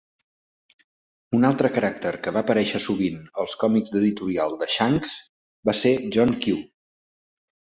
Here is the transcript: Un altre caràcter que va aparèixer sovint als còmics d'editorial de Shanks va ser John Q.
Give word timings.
Un 1.39 1.43
altre 1.49 1.69
caràcter 1.75 2.13
que 2.27 2.33
va 2.37 2.43
aparèixer 2.47 2.81
sovint 2.85 3.19
als 3.43 3.55
còmics 3.65 3.93
d'editorial 3.97 4.57
de 4.63 4.71
Shanks 4.77 5.15
va 5.71 5.77
ser 5.83 5.93
John 6.17 6.35
Q. 6.47 6.57